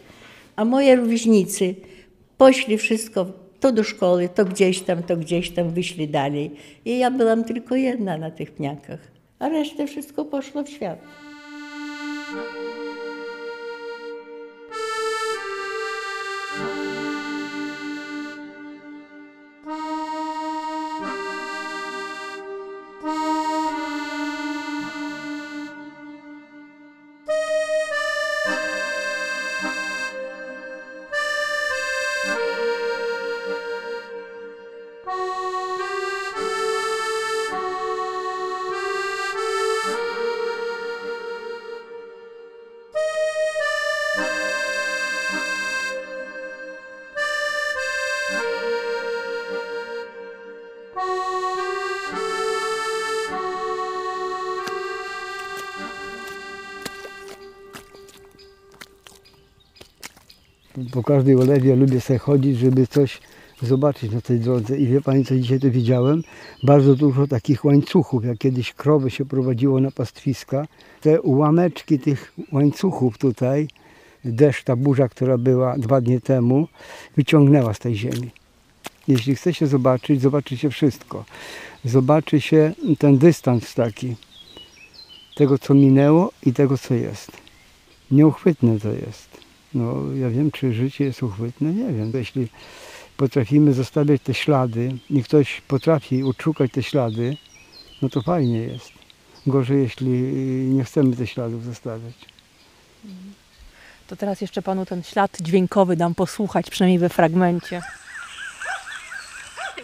A 0.59 0.65
moje 0.65 0.97
rówieśnicy 0.97 1.75
poszli 2.39 2.79
wszystko, 2.79 3.27
to 3.61 3.73
do 3.73 3.85
szkoły, 3.85 4.29
to 4.35 4.45
gdzieś 4.45 4.81
tam, 4.81 5.03
to 5.03 5.17
gdzieś 5.17 5.51
tam, 5.51 5.71
wyszli 5.71 6.09
dalej. 6.09 6.51
I 6.85 6.99
ja 6.99 7.11
byłam 7.11 7.45
tylko 7.45 7.77
jedna 7.77 8.19
na 8.19 8.31
tych 8.31 8.51
pniakach, 8.51 9.01
a 9.39 9.49
resztę 9.49 9.87
wszystko 9.87 10.25
poszło 10.25 10.65
w 10.65 10.69
świat. 10.69 10.99
Po 60.93 61.03
każdej 61.03 61.37
olewie 61.37 61.77
lubię 61.77 62.01
sobie 62.01 62.19
chodzić, 62.19 62.59
żeby 62.59 62.87
coś 62.87 63.21
zobaczyć 63.63 64.13
na 64.13 64.21
tej 64.21 64.41
drodze. 64.41 64.79
I 64.79 64.87
wie 64.87 65.01
Pani, 65.01 65.25
co 65.25 65.37
dzisiaj 65.37 65.61
tu 65.61 65.71
widziałem? 65.71 66.23
Bardzo 66.63 66.95
dużo 66.95 67.27
takich 67.27 67.65
łańcuchów, 67.65 68.25
jak 68.25 68.39
kiedyś 68.39 68.73
krowy 68.73 69.11
się 69.11 69.25
prowadziło 69.25 69.81
na 69.81 69.91
pastwiska. 69.91 70.67
Te 71.01 71.21
ułameczki 71.21 71.99
tych 71.99 72.33
łańcuchów 72.53 73.19
tutaj, 73.19 73.69
deszcz, 74.25 74.65
ta 74.65 74.77
burza, 74.77 75.09
która 75.09 75.39
była 75.39 75.79
dwa 75.79 76.01
dni 76.01 76.21
temu, 76.21 76.69
wyciągnęła 77.17 77.75
z 77.75 77.79
tej 77.79 77.97
ziemi. 77.97 78.31
Jeśli 79.09 79.35
chce 79.35 79.55
się 79.55 79.67
zobaczyć, 79.67 80.21
zobaczy 80.21 80.57
się 80.57 80.71
wszystko. 80.71 81.25
Zobaczy 81.85 82.41
się 82.41 82.73
ten 82.99 83.19
dystans 83.19 83.75
taki, 83.75 84.17
tego 85.37 85.59
co 85.59 85.75
minęło 85.75 86.31
i 86.47 86.53
tego 86.53 86.79
co 86.79 86.95
jest. 86.95 87.33
Nieuchwytne 88.11 88.81
to 88.81 88.89
jest. 88.89 89.38
No, 89.75 90.15
ja 90.15 90.31
wiem, 90.31 90.51
czy 90.51 90.73
życie 90.73 91.05
jest 91.05 91.23
uchwytne, 91.23 91.73
nie 91.73 91.93
wiem. 91.93 92.11
Jeśli 92.15 92.49
potrafimy 93.17 93.73
zostawiać 93.73 94.23
te 94.23 94.35
ślady 94.35 94.99
i 95.11 95.23
ktoś 95.23 95.61
potrafi 95.61 96.23
odszukać 96.23 96.73
te 96.73 96.83
ślady, 96.83 97.37
no 98.03 98.09
to 98.09 98.23
fajnie 98.23 98.59
jest. 98.59 98.91
Gorzej, 99.47 99.83
jeśli 99.83 100.11
nie 100.69 100.85
chcemy 100.85 101.17
tych 101.17 101.31
śladów 101.31 101.65
zostawiać. 101.65 102.15
To 104.07 104.17
teraz 104.17 104.41
jeszcze 104.41 104.63
panu 104.63 104.87
ten 104.87 105.03
ślad 105.03 105.37
dźwiękowy 105.41 105.97
dam 105.97 106.15
posłuchać, 106.15 106.71
przynajmniej 106.71 106.99
we 106.99 107.09
fragmencie. 107.09 107.83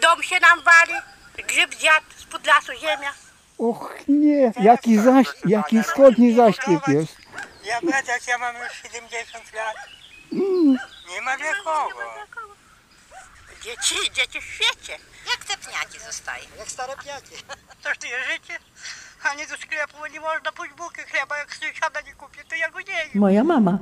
Dom 0.03 0.23
się 0.23 0.37
nam 0.41 0.59
wali, 0.65 1.01
grzyb 1.49 1.81
zjadł, 1.81 2.07
spod 2.17 2.47
lasu 2.47 2.73
ziemia. 2.81 3.11
Och 3.59 3.95
nie, 4.09 4.53
jaki, 4.63 4.99
zaś, 4.99 5.27
jaki 5.47 5.83
wschodni 5.83 6.35
zaśpiew 6.35 6.89
jest. 6.89 7.24
Ja 7.65 7.81
będę, 7.81 8.13
jak 8.13 8.29
ja 8.29 8.39
mam 8.39 8.57
już 8.57 8.73
70 8.83 9.53
lat. 9.53 9.77
Nie 11.11 11.23
ma 11.23 11.37
wiekowo. 11.37 11.89
Dzieci, 13.63 13.95
dzieci 14.15 14.41
w 14.41 14.45
świecie. 14.45 14.99
Jak 15.31 15.45
te 15.45 15.57
pniaki 15.57 15.99
zostają? 16.07 16.45
Jak 16.59 16.69
stare 16.69 16.97
pniaki. 16.97 17.35
Toż 17.83 17.99
to 17.99 18.07
jest 18.07 18.31
życie. 18.33 18.59
A 19.25 19.35
nie 19.35 19.47
do 19.47 19.57
sklepu, 19.57 19.99
bo 19.99 20.07
nie 20.07 20.21
można 20.21 20.53
pójść 20.53 20.75
bułki 20.75 21.01
chleba. 21.03 21.39
Jak 21.39 21.55
sąsiada 21.57 22.01
nie 22.01 22.15
kupię, 22.15 22.43
to 22.49 22.55
ja 22.55 22.71
go 22.71 22.81
nie 22.81 22.93
jem. 22.93 23.09
Moja 23.15 23.45
mama, 23.45 23.79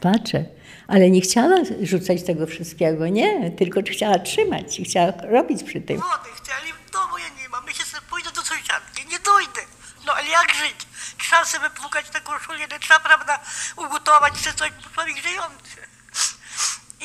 patrzę, 0.00 0.44
ale 0.88 1.10
nie 1.10 1.20
chciała 1.20 1.56
rzucać 1.82 2.22
tego 2.22 2.46
wszystkiego, 2.46 3.08
nie, 3.08 3.50
tylko 3.50 3.80
chciała 3.92 4.18
trzymać 4.18 4.78
i 4.78 4.84
chciała 4.84 5.12
robić 5.22 5.62
przy 5.62 5.80
tym. 5.80 5.96
Wody 6.00 6.30
chcieli, 6.42 6.72
w 6.86 6.90
domu 6.90 7.18
ja 7.18 7.28
nie 7.42 7.48
mam. 7.48 7.64
Myślę 7.64 7.84
sobie, 7.84 8.02
pójdę 8.10 8.30
do 8.32 8.42
sąsiadki, 8.42 9.06
nie 9.06 9.18
dojdę. 9.18 9.60
No 10.06 10.12
ale 10.14 10.28
jak 10.28 10.54
żyć? 10.54 10.76
Trzeba 11.34 11.46
sobie 11.46 11.68
wypłukać 11.68 12.10
te 12.10 12.20
koszuliny, 12.20 12.78
trzeba, 12.80 13.00
prawda, 13.00 13.40
ugotować 13.76 14.32
czy 14.42 14.54
coś, 14.54 14.70
bo 14.70 14.90
człowiek 14.94 15.16
żyjący. 15.16 15.76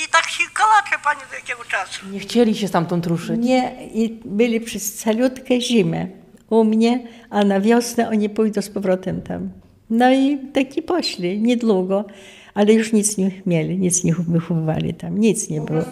I 0.04 0.12
tak 0.12 0.30
się 0.30 0.44
kalacze, 0.54 0.96
pani, 1.04 1.20
do 1.30 1.36
jakiego 1.36 1.66
czasu. 1.66 2.06
Nie 2.12 2.20
chcieli 2.20 2.56
się 2.56 2.68
stamtąd 2.68 3.06
ruszyć. 3.06 3.40
Nie, 3.40 3.88
i 3.94 4.20
byli 4.26 4.62
przez 4.62 4.96
całutkę 4.96 5.62
zimę 5.62 6.08
u 6.50 6.64
mnie, 6.64 7.08
a 7.30 7.44
na 7.44 7.62
wiosnę 7.62 8.10
oni 8.10 8.30
pójdą 8.30 8.62
z 8.62 8.70
powrotem 8.70 9.22
tam. 9.22 9.50
No 9.90 10.12
i 10.12 10.38
taki 10.54 10.82
poszli, 10.82 11.42
niedługo, 11.42 12.06
ale 12.54 12.74
już 12.74 12.94
nic 12.94 13.18
nie 13.18 13.32
mieli, 13.46 13.78
nic 13.78 14.04
nie 14.04 14.14
wychowywali 14.16 14.94
tam, 14.94 15.18
nic 15.18 15.50
nie 15.50 15.62
było. 15.62 15.84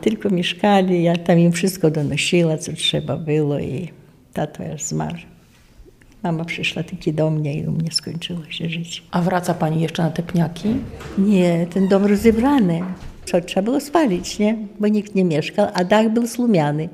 Tylko 0.00 0.30
mieszkali, 0.30 1.02
ja 1.02 1.16
tam 1.16 1.38
im 1.38 1.52
wszystko 1.52 1.90
donosiła, 1.90 2.58
co 2.58 2.72
trzeba 2.72 3.16
było 3.16 3.58
i 3.58 3.92
tato 4.32 4.62
już 4.62 4.82
zmarł. 4.82 5.33
Mama 6.24 6.44
przyszła 6.44 6.82
taki 6.82 7.12
do 7.12 7.30
mnie 7.30 7.54
i 7.54 7.66
u 7.66 7.72
mnie 7.72 7.92
skończyło 7.92 8.40
się 8.50 8.68
życie. 8.68 9.00
A 9.10 9.22
wraca 9.22 9.54
pani 9.54 9.82
jeszcze 9.82 10.02
na 10.02 10.10
te 10.10 10.22
pniaki? 10.22 10.68
Nie, 11.18 11.66
ten 11.74 11.88
dom 11.88 12.04
rozebrany. 12.04 12.80
Co, 13.24 13.40
trzeba 13.40 13.64
było 13.64 13.80
spalić, 13.80 14.38
nie? 14.38 14.56
Bo 14.80 14.88
nikt 14.88 15.14
nie 15.14 15.24
mieszkał, 15.24 15.66
a 15.74 15.84
dach 15.84 16.08
był 16.12 16.26
slumiany. 16.26 16.88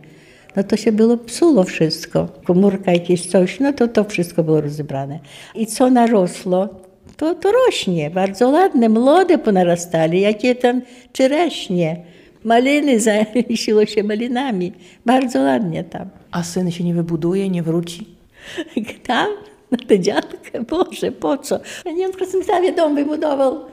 No 0.56 0.64
to 0.64 0.76
się 0.76 0.92
było 0.92 1.16
psuło 1.16 1.64
wszystko. 1.64 2.28
Komórka 2.44 2.92
jakieś 2.92 3.26
coś, 3.26 3.60
no 3.60 3.72
to 3.72 3.88
to 3.88 4.04
wszystko 4.04 4.44
było 4.44 4.60
rozebrane. 4.60 5.20
I 5.54 5.66
co 5.66 5.90
narosło, 5.90 6.68
To, 7.16 7.34
to 7.34 7.52
rośnie, 7.66 8.10
bardzo 8.10 8.48
ładne, 8.48 8.88
młode 8.88 9.38
ponarastali, 9.38 10.20
jakie 10.20 10.54
tam 10.54 10.82
czereśnie. 11.12 11.96
Maliny 12.44 13.00
zasiło 13.10 13.86
się 13.86 14.02
malinami. 14.02 14.72
Bardzo 15.06 15.40
ładnie 15.40 15.84
tam. 15.84 16.08
A 16.30 16.42
syn 16.42 16.70
się 16.70 16.84
nie 16.84 16.94
wybuduje, 16.94 17.50
nie 17.50 17.62
wróci? 17.62 18.19
Tam, 19.06 19.28
na 19.70 19.78
tę 19.78 20.00
działkę, 20.00 20.64
Boże, 20.68 21.12
po 21.12 21.38
co? 21.38 21.60
Nie, 21.96 22.06
on 22.06 22.12
w 22.12 22.16
Krasnostawie 22.16 22.72
dom 22.72 22.94
wybudował 22.94 23.64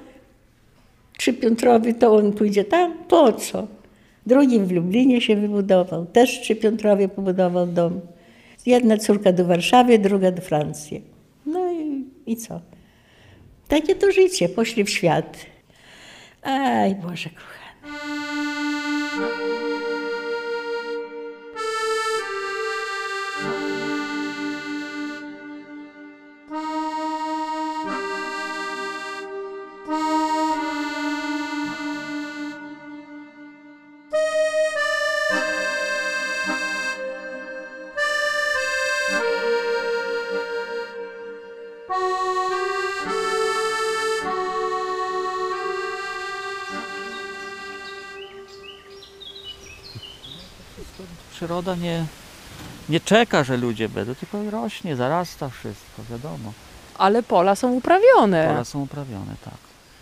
trzypiętrowy, 1.17 1.93
to 1.93 2.15
on 2.15 2.33
pójdzie 2.33 2.63
tam, 2.63 2.93
po 3.07 3.33
co? 3.33 3.67
Drugi 4.25 4.59
w 4.59 4.71
Lublinie 4.71 5.21
się 5.21 5.35
wybudował, 5.35 6.05
też 6.05 6.41
trzypiętrowy 6.41 7.09
pobudował 7.09 7.67
dom. 7.67 8.01
Jedna 8.65 8.97
córka 8.97 9.31
do 9.31 9.45
Warszawy, 9.45 9.99
druga 9.99 10.31
do 10.31 10.41
Francji. 10.41 11.01
No 11.45 11.71
i, 11.71 12.05
i 12.25 12.37
co? 12.37 12.61
Takie 13.67 13.95
to 13.95 14.11
życie, 14.11 14.49
poszli 14.49 14.83
w 14.83 14.89
świat. 14.89 15.37
Aj, 16.41 16.95
Boże 16.95 17.29
kochany. 17.29 18.26
Przyroda 51.47 51.75
nie, 51.75 52.05
nie 52.89 52.99
czeka, 52.99 53.43
że 53.43 53.57
ludzie 53.57 53.89
będą, 53.89 54.15
tylko 54.15 54.51
rośnie, 54.51 54.95
zarasta 54.95 55.49
wszystko, 55.49 56.01
wiadomo. 56.09 56.53
Ale 56.97 57.23
pola 57.23 57.55
są 57.55 57.71
uprawione. 57.73 58.47
Pola 58.47 58.63
są 58.63 58.81
uprawione, 58.81 59.35
tak. 59.45 59.53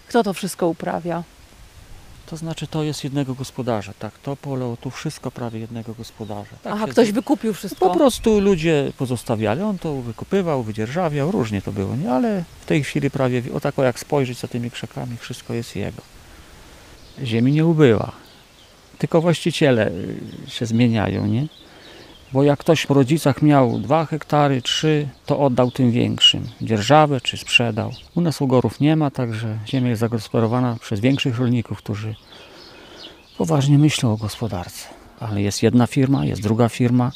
Kto 0.08 0.24
to 0.24 0.34
wszystko 0.34 0.68
uprawia? 0.68 1.24
To 2.26 2.38
znaczy 2.38 2.68
to 2.68 2.84
jest 2.84 3.04
jednego 3.04 3.34
gospodarza, 3.34 3.94
tak. 4.00 4.14
To 4.24 4.36
pole, 4.36 4.76
tu 4.82 4.90
wszystko 4.92 5.32
prawie 5.32 5.60
jednego 5.60 5.94
gospodarza. 5.94 6.56
Tak 6.64 6.74
Aha, 6.74 6.86
ktoś 6.92 7.08
z- 7.08 7.12
wykupił 7.12 7.54
wszystko. 7.54 7.90
Po 7.90 7.96
prostu 7.96 8.40
ludzie 8.40 8.92
pozostawiali, 8.98 9.62
on 9.62 9.78
to 9.80 9.96
wykopywał, 9.96 10.64
wydzierżawiał, 10.64 11.32
różnie 11.32 11.62
to 11.62 11.72
było, 11.72 11.96
nie? 11.96 12.12
Ale 12.12 12.44
w 12.62 12.66
tej 12.66 12.84
chwili 12.84 13.10
prawie, 13.12 13.42
o 13.54 13.60
tak 13.60 13.80
o 13.80 13.84
jak 13.84 14.00
spojrzeć 14.00 14.40
za 14.40 14.48
tymi 14.48 14.72
krzakami, 14.72 15.18
wszystko 15.18 15.54
jest 15.54 15.76
jego. 15.76 16.02
Ziemi 17.24 17.52
nie 17.52 17.66
ubyła, 17.66 18.12
tylko 18.98 19.22
właściciele 19.22 19.92
y, 19.92 20.50
się 20.50 20.66
zmieniają, 20.66 21.26
nie? 21.26 21.48
Bo 22.34 22.44
jak 22.44 22.60
ktoś 22.60 22.86
po 22.86 22.94
rodzicach 22.94 23.42
miał 23.42 23.80
dwa 23.80 24.06
hektary, 24.06 24.62
trzy, 24.62 25.08
to 25.26 25.40
oddał 25.40 25.72
tym 25.72 25.92
większym. 25.92 26.48
Dzierżawę 26.62 27.22
czy 27.22 27.38
sprzedał. 27.38 27.92
U 28.16 28.22
nas 28.22 28.42
ugorów 28.42 28.80
nie 28.80 28.96
ma, 28.96 29.12
także 29.12 29.58
ziemia 29.68 29.90
jest 29.90 30.00
zagospodarowana 30.00 30.78
przez 30.82 31.00
większych 31.00 31.40
rolników, 31.40 31.78
którzy 31.78 32.16
poważnie 33.38 33.78
myślą 33.78 34.14
o 34.14 34.18
gospodarce. 34.18 34.88
Ale 35.20 35.42
jest 35.42 35.64
jedna 35.64 35.88
firma, 35.88 36.26
jest 36.26 36.42
druga 36.42 36.70
firma, 36.70 37.12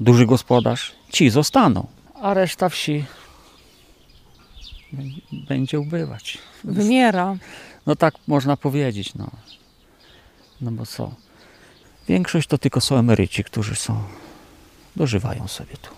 duży 0.00 0.26
gospodarz, 0.26 0.94
ci 1.12 1.30
zostaną, 1.30 1.86
a 2.22 2.34
reszta 2.34 2.68
wsi 2.68 3.04
będzie 5.48 5.80
ubywać. 5.80 6.38
Wymiera. 6.64 7.36
No 7.86 7.96
tak 7.96 8.14
można 8.26 8.56
powiedzieć, 8.56 9.14
no. 9.14 9.30
No 10.60 10.70
bo 10.70 10.86
co? 10.86 11.14
Większość 12.08 12.48
to 12.48 12.58
tylko 12.58 12.80
są 12.80 12.98
emeryci, 12.98 13.44
którzy 13.44 13.74
są, 13.74 14.02
dożywają 14.96 15.48
sobie 15.48 15.76
tu. 15.82 15.90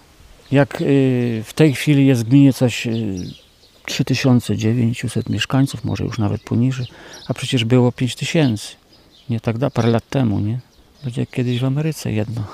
Jak 0.51 0.81
y, 0.81 1.42
w 1.47 1.53
tej 1.53 1.75
chwili 1.75 2.07
jest 2.07 2.25
w 2.25 2.29
gminie 2.29 2.53
coś 2.53 2.87
y, 2.87 3.18
3900 3.87 5.29
mieszkańców, 5.29 5.85
może 5.85 6.05
już 6.05 6.18
nawet 6.18 6.42
poniżej, 6.42 6.87
a 7.29 7.35
przecież 7.35 7.64
było 7.64 7.92
5000, 7.92 8.77
nie 9.31 9.40
tak 9.40 9.59
da, 9.59 9.71
parę 9.71 9.88
lat 9.88 10.09
temu, 10.09 10.40
nie? 10.40 10.61
Będzie 11.05 11.23
jak 11.23 11.31
kiedyś 11.31 11.61
w 11.61 11.64
Ameryce 11.64 12.12
jedno, 12.12 12.44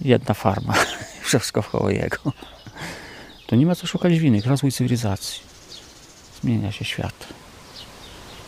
jedna 0.00 0.34
farma, 0.34 0.74
wszystko 1.22 1.62
wkoło 1.62 1.90
jego. 1.90 2.18
To 3.46 3.56
nie 3.56 3.66
ma 3.66 3.74
co 3.74 3.86
szukać 3.86 4.18
winy, 4.18 4.42
rozwój 4.46 4.72
cywilizacji. 4.72 5.40
Zmienia 6.42 6.72
się 6.72 6.84
świat. 6.84 7.26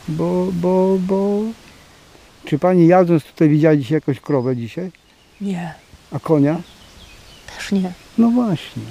Bo, 0.09 0.49
bo, 0.53 0.99
bo... 0.99 1.43
Czy 2.45 2.59
pani 2.59 2.87
jadąc 2.87 3.25
tutaj 3.25 3.49
widzieliście 3.49 3.95
jakąś 3.95 4.21
krowę 4.21 4.57
dzisiaj? 4.57 4.91
Nie, 5.41 5.75
A 6.13 6.19
konia? 6.19 6.57
też 7.57 7.73
nie. 7.73 7.93
No 8.19 8.31
właśnie. 8.31 8.83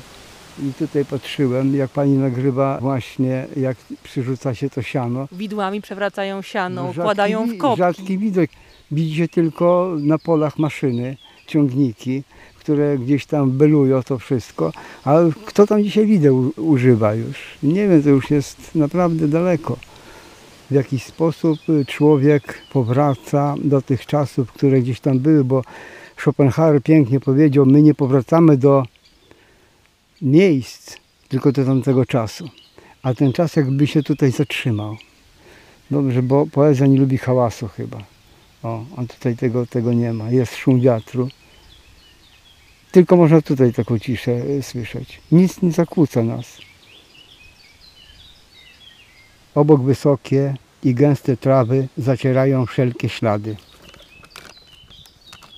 I 0.64 0.74
tutaj 0.74 1.06
patrzyłem, 1.06 1.76
jak 1.76 1.90
pani 1.92 2.18
nagrywa 2.18 2.78
właśnie, 2.82 3.46
jak 3.58 3.78
przyrzuca 4.04 4.56
się 4.56 4.70
to 4.70 4.82
siano. 4.82 5.28
Widłami 5.32 5.82
przewracają 5.82 6.42
siano, 6.42 6.82
No, 6.82 6.88
rzadki 6.88 7.00
układają 7.02 7.46
wi- 7.46 7.56
w 7.56 7.58
kopki. 7.58 7.78
Rzadki 7.78 8.18
widok. 8.18 8.50
Widzicie 8.92 9.28
tylko 9.28 9.96
na 10.00 10.18
polach 10.18 10.58
maszyny, 10.60 11.18
ciągniki, 11.48 12.24
które 12.60 12.98
gdzieś 12.98 13.26
tam 13.26 13.52
belują 13.52 14.04
to 14.04 14.20
wszystko. 14.20 14.72
Ale 15.04 15.30
kto 15.46 15.68
tam 15.68 15.84
dzisiaj 15.84 16.06
wideł 16.06 16.52
używa 16.58 17.14
już? 17.14 17.38
Nie 17.64 17.88
wiem, 17.88 18.04
to 18.04 18.10
już 18.10 18.32
jest 18.32 18.76
naprawdę 18.76 19.28
daleko. 19.28 19.78
W 20.72 20.74
jakiś 20.74 21.04
sposób 21.04 21.60
y, 21.70 21.86
człowiek 21.86 22.62
powraca 22.74 23.56
do 23.64 23.82
tych 23.82 24.06
czasów, 24.06 24.52
które 24.52 24.82
gdzieś 24.82 25.00
tam 25.00 25.20
były, 25.20 25.44
bo 25.44 25.64
Schopenhauer 26.18 26.84
pięknie 26.84 27.20
powiedział, 27.20 27.66
my 27.66 27.82
nie 27.82 27.94
powracamy 27.94 28.58
do 28.58 28.86
miejsc, 30.22 30.98
tylko 31.30 31.52
do 31.52 31.66
tamtego 31.66 32.06
czasu. 32.06 32.50
A 33.04 33.14
ten 33.14 33.34
czas 33.34 33.56
jakby 33.56 33.88
się 33.88 34.04
tutaj 34.04 34.32
zatrzymał. 34.32 34.98
Dobrze, 35.92 36.24
bo 36.24 36.46
poezja 36.46 36.88
nie 36.88 37.00
lubi 37.00 37.18
hałasu 37.18 37.68
chyba. 37.68 37.98
O, 38.64 38.86
tutaj 39.08 39.38
tego, 39.38 39.66
tego 39.66 39.94
nie 39.94 40.14
ma. 40.14 40.32
Jest 40.32 40.56
szum 40.56 40.82
wiatru. 40.82 41.30
Tylko 42.92 43.16
można 43.16 43.42
tutaj 43.42 43.74
taką 43.74 44.00
ciszę 44.00 44.32
y, 44.32 44.64
słyszeć. 44.64 45.22
Nic 45.32 45.62
nie 45.62 45.72
zakłóca 45.72 46.24
nas. 46.24 46.71
Obok 49.56 49.82
wysokie 49.82 50.56
i 50.84 50.96
gęste 50.96 51.38
trawy 51.38 51.88
zacierają 51.98 52.66
wszelkie 52.66 53.10
ślady. 53.10 53.56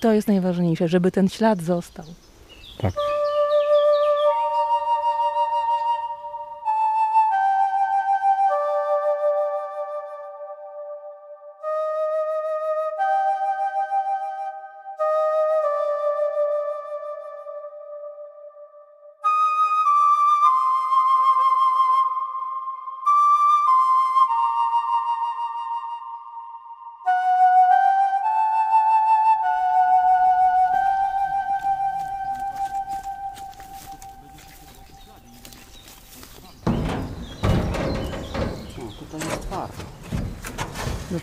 To 0.00 0.12
jest 0.12 0.28
najważniejsze, 0.28 0.88
żeby 0.88 1.10
ten 1.10 1.28
ślad 1.28 1.62
został. 1.62 2.04
Tak. 2.78 2.94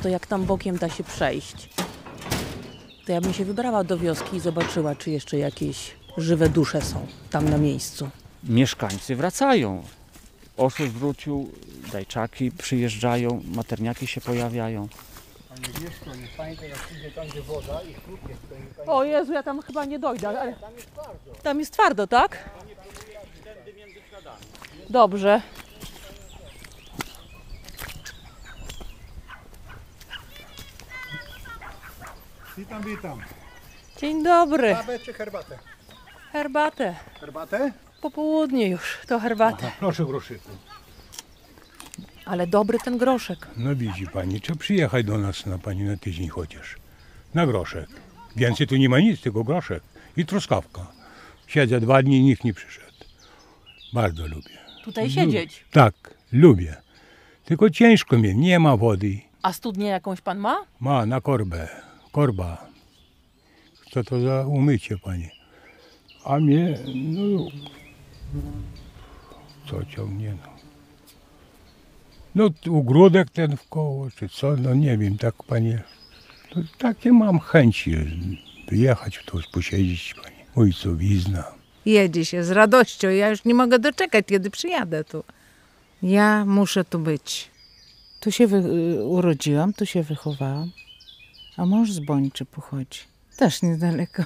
To 0.03 0.09
jak 0.09 0.27
tam 0.27 0.45
bokiem 0.45 0.77
da 0.77 0.89
się 0.89 1.03
przejść, 1.03 1.69
to 3.05 3.11
ja 3.11 3.21
bym 3.21 3.33
się 3.33 3.45
wybrała 3.45 3.83
do 3.83 3.97
wioski 3.97 4.35
i 4.37 4.39
zobaczyła, 4.39 4.95
czy 4.95 5.11
jeszcze 5.11 5.37
jakieś 5.37 5.91
żywe 6.17 6.49
dusze 6.49 6.81
są 6.81 7.07
tam 7.29 7.49
na 7.49 7.57
miejscu. 7.57 8.09
mieszkańcy 8.43 9.15
wracają. 9.15 9.83
Osus 10.57 10.89
wrócił, 10.89 11.51
dajczaki 11.91 12.51
przyjeżdżają, 12.51 13.41
materniaki 13.55 14.07
się 14.07 14.21
pojawiają. 14.21 14.87
O 18.87 19.03
Jezu, 19.03 19.33
ja 19.33 19.43
tam 19.43 19.61
chyba 19.61 19.85
nie 19.85 19.99
dojdę, 19.99 20.29
ale... 20.29 20.55
Tam 21.43 21.59
jest 21.59 21.73
twardo, 21.73 22.07
tak? 22.07 22.49
Dobrze. 24.89 25.41
Witam, 32.57 32.83
witam. 32.83 33.19
Dzień 33.97 34.23
dobry. 34.23 34.73
Kawę 34.75 34.99
czy 34.99 35.13
herbatę? 35.13 35.57
Herbatę. 36.31 36.95
Herbatę? 37.19 37.71
Popołudnie 38.01 38.69
już, 38.69 38.97
to 39.07 39.19
herbatę. 39.19 39.71
Proszę 39.79 40.05
groszyku. 40.05 40.49
Ale 42.25 42.47
dobry 42.47 42.77
ten 42.79 42.97
groszek. 42.97 43.47
No 43.57 43.75
widzi 43.75 44.07
pani, 44.07 44.41
trzeba 44.41 44.59
przyjechać 44.59 45.05
do 45.05 45.17
nas 45.17 45.45
na 45.45 45.57
pani 45.57 45.83
na 45.83 45.97
tydzień 45.97 46.27
chociaż. 46.29 46.75
Na 47.33 47.45
groszek. 47.47 47.89
Więcej 48.35 48.67
tu 48.67 48.75
nie 48.75 48.89
ma 48.89 48.99
nic, 48.99 49.21
tylko 49.21 49.43
groszek 49.43 49.83
i 50.17 50.25
truskawka. 50.25 50.87
Siedzę 51.47 51.79
dwa 51.79 52.03
dni, 52.03 52.21
nikt 52.21 52.43
nie 52.43 52.53
przyszedł. 52.53 52.91
Bardzo 53.93 54.27
lubię. 54.27 54.57
Tutaj 54.83 55.09
siedzieć. 55.09 55.65
Tak, 55.71 55.93
lubię. 56.31 56.75
Tylko 57.45 57.69
ciężko 57.69 58.17
mi, 58.17 58.35
nie 58.35 58.59
ma 58.59 58.77
wody. 58.77 59.19
A 59.41 59.53
studnię 59.53 59.87
jakąś 59.87 60.21
pan 60.21 60.37
ma? 60.37 60.65
Ma 60.79 61.05
na 61.05 61.21
korbę, 61.21 61.69
korba. 62.11 62.67
Co 63.91 64.03
to 64.03 64.21
za 64.21 64.45
umycie, 64.47 64.97
panie? 64.97 65.31
A 66.25 66.39
mnie, 66.39 66.77
no, 66.95 67.47
co 69.69 69.85
ciągnie, 69.85 70.33
no. 70.43 70.51
No, 72.35 72.49
ogródek 72.77 73.29
ten 73.29 73.57
w 73.57 73.67
koło, 73.69 74.09
czy 74.11 74.29
co, 74.29 74.55
no 74.57 74.73
nie 74.73 74.97
wiem, 74.97 75.17
tak, 75.17 75.43
panie. 75.43 75.83
No, 76.55 76.63
takie 76.77 77.11
mam 77.13 77.39
chęci, 77.39 77.95
wyjechać 78.67 79.19
tu, 79.25 79.39
posiedzieć, 79.53 80.13
panie. 80.23 80.35
Ojcowizna. 80.55 81.43
Jedzie 81.85 82.25
się 82.25 82.43
z 82.43 82.51
radością. 82.51 83.09
Ja 83.09 83.29
już 83.29 83.45
nie 83.45 83.53
mogę 83.53 83.79
doczekać, 83.79 84.25
kiedy 84.25 84.49
przyjadę 84.49 85.03
tu. 85.03 85.23
Ja 86.03 86.45
muszę 86.45 86.83
tu 86.85 86.99
być. 86.99 87.49
Tu 88.19 88.31
się 88.31 88.47
wy- 88.47 88.57
y, 88.97 89.03
urodziłam, 89.03 89.73
tu 89.73 89.85
się 89.85 90.03
wychowałam. 90.03 90.71
A 91.61 91.65
mąż 91.65 91.91
z 91.91 91.99
Bończy 91.99 92.45
pochodzi. 92.45 92.99
Też 93.37 93.61
niedaleko. 93.61 94.23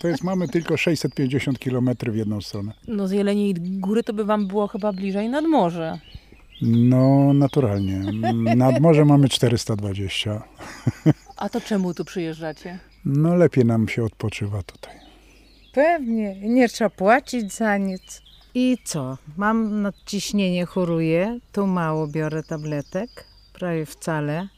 To 0.00 0.08
jest, 0.08 0.24
mamy 0.24 0.48
tylko 0.48 0.76
650 0.76 1.58
km 1.58 1.90
w 2.02 2.16
jedną 2.16 2.40
stronę. 2.40 2.72
No 2.88 3.08
z 3.08 3.10
Jeleniej 3.10 3.54
Góry 3.58 4.02
to 4.02 4.12
by 4.12 4.24
wam 4.24 4.46
było 4.46 4.68
chyba 4.68 4.92
bliżej 4.92 5.28
nad 5.28 5.44
morze. 5.44 5.98
No, 6.62 7.32
naturalnie. 7.32 8.00
Nad 8.56 8.80
morze 8.80 9.04
mamy 9.04 9.28
420. 9.28 10.42
A 11.36 11.48
to 11.48 11.60
czemu 11.60 11.94
tu 11.94 12.04
przyjeżdżacie? 12.04 12.78
No, 13.04 13.34
lepiej 13.36 13.64
nam 13.64 13.88
się 13.88 14.04
odpoczywa 14.04 14.62
tutaj. 14.62 14.94
Pewnie. 15.74 16.36
Nie 16.40 16.68
trzeba 16.68 16.90
płacić 16.90 17.52
za 17.52 17.76
nic. 17.76 18.22
I 18.54 18.78
co? 18.84 19.18
Mam 19.36 19.82
nadciśnienie, 19.82 20.66
choruję. 20.66 21.38
Tu 21.52 21.66
mało 21.66 22.06
biorę 22.08 22.42
tabletek. 22.42 23.08
Prawie 23.52 23.86
wcale. 23.86 24.48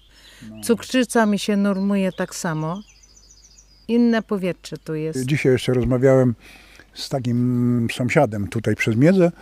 Cukrzyca 0.65 1.27
mi 1.27 1.39
się 1.39 1.57
normuje 1.57 2.13
tak 2.13 2.35
samo. 2.35 2.81
Inne 3.89 4.23
powietrze 4.23 4.77
tu 4.79 4.95
jest. 4.95 5.25
Dzisiaj 5.27 5.53
jeszcze 5.53 5.75
rozmawiałem 5.75 6.35
z 6.95 7.09
takim 7.09 7.89
sąsiadem 7.93 8.49
tutaj 8.49 8.77
przez 8.77 8.97
Miedzę, 8.97 9.33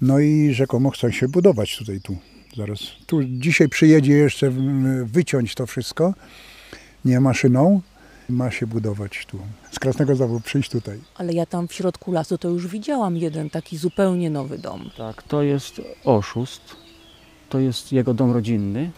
no 0.00 0.18
i 0.18 0.54
rzekomo 0.54 0.90
chcą 0.90 1.10
się 1.10 1.28
budować 1.28 1.76
tutaj 1.78 2.00
tu. 2.00 2.16
Zaraz. 2.56 2.78
Tu 3.06 3.24
dzisiaj 3.24 3.68
przyjedzie 3.68 4.12
jeszcze 4.12 4.52
wyciąć 5.04 5.54
to 5.54 5.66
wszystko, 5.66 6.14
nie 7.04 7.20
maszyną, 7.20 7.80
ma 8.28 8.50
się 8.50 8.66
budować 8.66 9.26
tu. 9.26 9.38
Z 9.70 9.78
Krasnego 9.78 10.16
Zawu 10.16 10.40
przyjść 10.40 10.70
tutaj. 10.70 10.98
Ale 11.14 11.32
ja 11.32 11.46
tam 11.46 11.68
w 11.68 11.72
środku 11.72 12.12
lasu 12.12 12.38
to 12.38 12.48
już 12.48 12.66
widziałam 12.66 13.16
jeden 13.16 13.50
taki 13.50 13.76
zupełnie 13.76 14.30
nowy 14.30 14.58
dom. 14.58 14.90
Tak, 14.96 15.22
to 15.22 15.42
jest 15.42 15.80
oszust. 16.04 16.62
To 17.48 17.58
jest 17.58 17.92
jego 17.92 18.14
dom 18.14 18.32
rodzinny, 18.32 18.90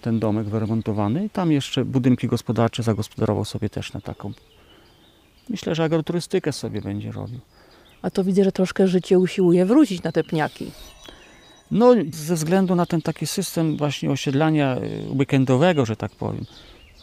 ten 0.00 0.20
domek 0.20 0.46
wyremontowany. 0.46 1.24
I 1.24 1.30
tam 1.30 1.52
jeszcze 1.52 1.84
budynki 1.84 2.26
gospodarcze 2.26 2.82
zagospodarował 2.82 3.44
sobie 3.44 3.70
też 3.70 3.92
na 3.92 4.00
taką. 4.00 4.32
Myślę, 5.48 5.74
że 5.74 5.84
agroturystykę 5.84 6.52
sobie 6.52 6.80
będzie 6.80 7.12
robił. 7.12 7.40
A 8.02 8.10
to 8.10 8.24
widzę, 8.24 8.44
że 8.44 8.52
troszkę 8.52 8.88
życie 8.88 9.18
usiłuje 9.18 9.66
wrócić 9.66 10.02
na 10.02 10.12
te 10.12 10.24
pniaki. 10.24 10.70
No, 11.70 11.94
ze 12.12 12.34
względu 12.34 12.74
na 12.74 12.86
ten 12.86 13.02
taki 13.02 13.26
system 13.26 13.76
właśnie 13.76 14.10
osiedlania 14.10 14.76
y, 14.76 15.06
weekendowego, 15.10 15.86
że 15.86 15.96
tak 15.96 16.12
powiem, 16.12 16.44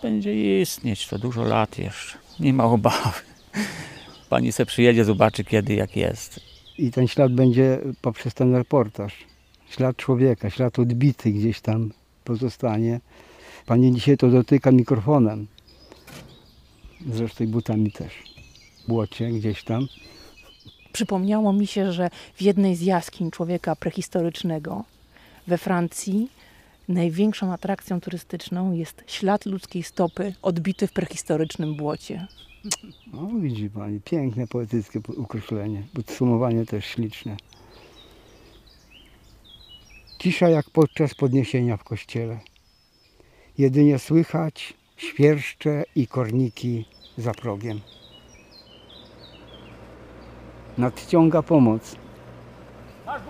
będzie 0.01 0.61
istnieć 0.61 1.07
to 1.07 1.19
dużo 1.19 1.43
lat 1.43 1.77
jeszcze. 1.77 2.17
Nie 2.39 2.53
ma 2.53 2.65
obawy. 2.65 3.19
Pani 4.29 4.51
se 4.51 4.65
przyjedzie, 4.65 5.05
zobaczy 5.05 5.43
kiedy, 5.43 5.73
jak 5.73 5.95
jest. 5.95 6.39
I 6.77 6.91
ten 6.91 7.07
ślad 7.07 7.33
będzie 7.33 7.79
poprzez 8.01 8.33
ten 8.33 8.55
reportaż. 8.55 9.13
Ślad 9.69 9.97
człowieka, 9.97 10.49
ślad 10.49 10.79
odbity 10.79 11.31
gdzieś 11.31 11.61
tam 11.61 11.91
pozostanie. 12.23 12.99
Pani 13.65 13.91
dzisiaj 13.91 14.17
to 14.17 14.27
dotyka 14.27 14.71
mikrofonem. 14.71 15.47
Zresztą 17.11 17.47
butami 17.47 17.91
też. 17.91 18.13
W 18.83 18.87
błocie 18.87 19.31
gdzieś 19.31 19.63
tam. 19.63 19.87
Przypomniało 20.93 21.53
mi 21.53 21.67
się, 21.67 21.91
że 21.91 22.09
w 22.35 22.41
jednej 22.41 22.75
z 22.75 22.81
jaskiń 22.81 23.31
człowieka 23.31 23.75
prehistorycznego 23.75 24.83
we 25.47 25.57
Francji 25.57 26.29
największą 26.87 27.53
atrakcją 27.53 28.01
turystyczną 28.01 28.73
jest 28.73 29.03
ślad 29.07 29.45
ludzkiej 29.45 29.83
stopy 29.83 30.33
odbity 30.41 30.87
w 30.87 30.93
prehistorycznym 30.93 31.75
błocie. 31.75 32.27
O, 33.13 33.27
widzi 33.27 33.69
pani, 33.69 34.01
piękne 34.01 34.47
poetyckie 34.47 34.99
ukreślenie. 35.17 35.83
Podsumowanie 35.93 36.65
też 36.65 36.85
śliczne. 36.85 37.37
Cisza 40.23 40.49
jak 40.49 40.69
podczas 40.69 41.13
podniesienia 41.15 41.77
w 41.77 41.83
kościele. 41.83 42.39
Jedynie 43.57 43.99
słychać 43.99 44.73
świerszcze 44.97 45.83
i 45.95 46.07
korniki 46.07 46.85
za 47.17 47.31
progiem. 47.33 47.79
Nadciąga 50.77 51.41
pomoc. 51.41 51.95
Masz 53.05 53.21